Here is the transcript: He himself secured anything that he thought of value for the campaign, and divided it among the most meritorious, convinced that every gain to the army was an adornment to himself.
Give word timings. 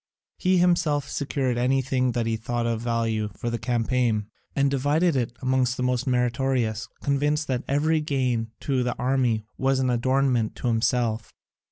He 0.39 0.57
himself 0.57 1.07
secured 1.07 1.59
anything 1.59 2.13
that 2.13 2.25
he 2.25 2.35
thought 2.35 2.65
of 2.65 2.81
value 2.81 3.29
for 3.37 3.51
the 3.51 3.59
campaign, 3.59 4.31
and 4.55 4.71
divided 4.71 5.15
it 5.15 5.37
among 5.43 5.65
the 5.77 5.83
most 5.83 6.07
meritorious, 6.07 6.87
convinced 7.03 7.45
that 7.49 7.63
every 7.67 8.01
gain 8.01 8.49
to 8.61 8.81
the 8.81 8.97
army 8.97 9.45
was 9.59 9.77
an 9.77 9.91
adornment 9.91 10.55
to 10.55 10.69
himself. 10.69 11.31